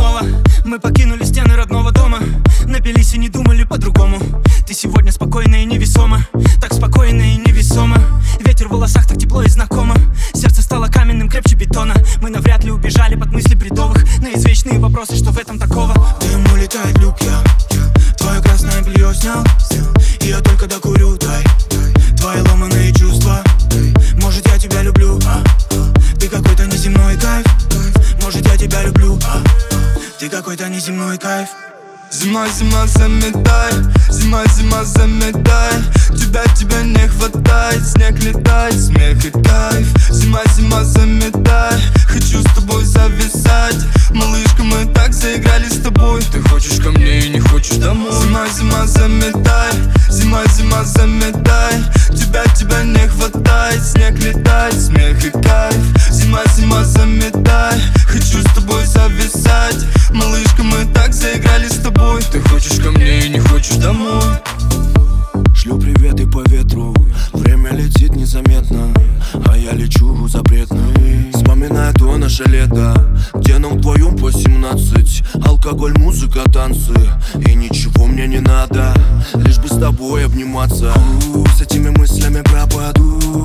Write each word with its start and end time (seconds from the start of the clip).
снова. 0.00 0.22
Мы 0.64 0.78
покинули 0.78 1.24
стены 1.24 1.56
родного 1.56 1.92
дома 1.92 2.18
Напились 2.66 3.14
и 3.14 3.18
не 3.18 3.28
думали 3.28 3.64
по-другому. 3.64 4.18
Ты 4.66 4.74
сегодня 4.74 5.12
спокойна 5.12 5.56
и 5.56 5.64
невесома 5.64 6.26
Так 6.60 6.72
спокойно 6.72 7.22
и 7.22 7.36
невесомо. 7.36 7.98
Ветер 8.40 8.68
в 8.68 8.72
волосах 8.72 9.06
так 9.06 9.18
тепло 9.18 9.42
и 9.42 9.48
знакомо. 9.48 9.94
Сердце 10.32 10.62
стало 10.62 10.86
каменным 10.86 11.28
крепче 11.28 11.54
бетона. 11.54 11.94
Мы 12.22 12.30
навряд 12.30 12.64
ли 12.64 12.70
убежали 12.70 13.14
под 13.14 13.32
мысли 13.32 13.54
бредовых 13.54 14.02
На 14.20 14.32
извечные 14.34 14.78
вопросы, 14.78 15.16
что 15.16 15.30
в 15.32 15.38
этом 15.38 15.58
такого. 15.58 15.94
Дым 16.20 16.44
улетает 16.52 16.96
люк, 16.98 17.16
я. 17.20 17.42
Твое 18.16 18.40
красное 18.40 18.82
белье 18.82 19.12
снял. 19.14 19.44
И 20.22 20.28
я 20.28 20.40
только 20.40 20.66
докурю, 20.66 21.16
дай. 21.18 21.44
Твои 22.16 22.40
ломаные 22.40 22.92
чувства. 22.94 23.42
Может 24.22 24.46
я 24.48 24.58
тебя 24.58 24.82
люблю, 24.82 25.18
а? 25.26 25.42
Ты 26.18 26.28
какой-то 26.28 26.66
неземной 26.66 27.16
кайф. 27.16 27.46
Может 28.22 28.46
я 28.46 28.56
тебя 28.56 28.82
люблю, 28.82 29.18
а? 29.24 29.69
Ты 30.20 30.28
какой-то 30.28 30.68
неземной 30.68 31.16
кайф. 31.16 31.48
Зима, 32.12 32.46
зима, 32.48 32.86
заметай. 32.88 33.72
Зима, 34.10 34.44
зима, 34.48 34.84
заметай. 34.84 35.72
Тебя, 36.10 36.44
тебя 36.54 36.82
не 36.82 37.08
хватает. 37.08 37.82
Снег 37.88 38.22
летает, 38.22 38.78
смех 38.78 39.24
и 39.24 39.30
кайф. 39.30 39.88
Зима, 40.10 40.42
зима, 40.54 40.84
заметай 40.84 41.69
запретный. 70.30 71.32
Вспоминаю 71.32 71.92
то 71.94 72.16
наше 72.16 72.44
лето 72.44 72.94
Где 73.34 73.58
нам 73.58 73.78
вдвоем 73.78 74.16
по 74.16 74.30
17 74.30 75.22
Алкоголь, 75.46 75.96
музыка, 75.98 76.48
танцы 76.50 76.94
И 77.46 77.54
ничего 77.54 78.06
мне 78.06 78.26
не 78.26 78.40
надо. 78.40 78.94
Лишь 79.34 79.58
бы 79.58 79.68
с 79.68 79.78
тобой 79.78 80.24
обниматься. 80.24 80.92
С 81.56 81.60
этими 81.60 81.90
мыслями 81.90 82.42
пропаду 82.42 83.44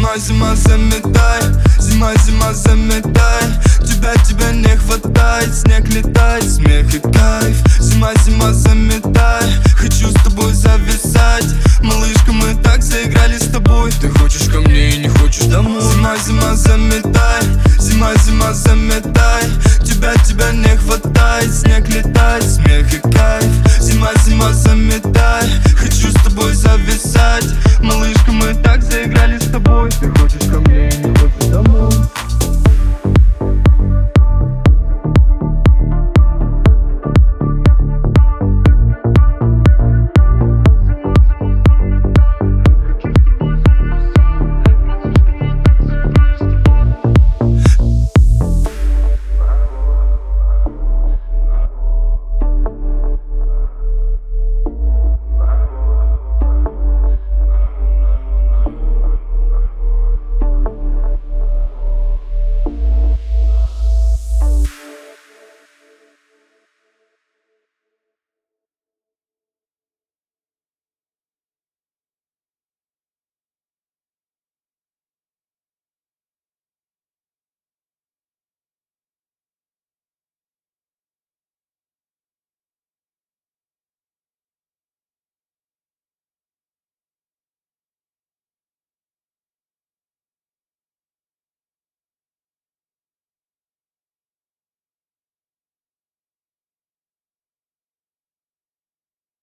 Зима, 0.00 0.16
зима, 0.16 0.56
заметай. 0.56 1.42
Зима, 1.78 2.14
зима, 2.24 2.54
заметай. 2.54 3.44
Тебя, 3.84 4.14
тебя 4.26 4.50
не 4.52 4.74
хватает. 4.74 5.54
Снег 5.54 5.90
летает, 5.90 6.50
смех 6.50 6.94
и 6.94 7.00
кайф. 7.00 7.58
Зима, 7.78 8.12
зима, 8.24 8.50
заметай. 8.54 9.44
Хочу 9.76 10.08
с 10.08 10.14
тобой 10.24 10.54
зависать. 10.54 11.44
Малышка, 11.82 12.32
мы 12.32 12.54
так 12.62 12.82
заиграли 12.82 13.36
с 13.36 13.48
тобой. 13.52 13.92
Ты 14.00 14.08
хочешь 14.08 14.48
ко 14.48 14.60
мне 14.60 14.92
и 14.92 14.98
не 15.00 15.08
хочешь 15.08 15.44
домой? 15.44 15.82
Зима, 15.82 16.16
зима, 16.16 16.54
заметай. 16.54 17.42
Зима, 17.78 18.14
зима, 18.24 18.54
заметай. 18.54 19.44
Тебя, 19.84 20.14
тебя 20.26 20.50
не 20.52 20.78
хватает. 20.78 21.54
Снег 21.54 21.86
летает, 21.90 22.44
смех 22.44 22.90
и 22.94 23.00
кайф. 23.00 23.52
Зима, 23.78 24.12
зима, 24.24 24.50
заметай. 24.54 25.46
Хочу 25.76 26.10
с 26.10 26.22
тобой 26.24 26.54
зависать 26.54 27.44